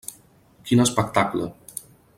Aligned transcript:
Quin 0.69 0.81
espectacle! 0.87 1.47